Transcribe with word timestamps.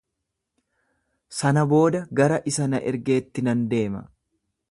Sana 1.39 1.65
booda 1.73 2.01
gara 2.21 2.41
isa 2.53 2.67
na 2.73 2.81
ergeetti 2.93 3.47
nan 3.49 3.61
deema. 3.75 4.05